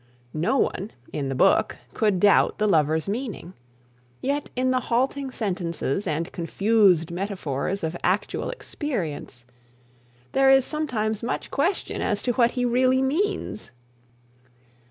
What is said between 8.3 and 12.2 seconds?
experience, there is sometimes much question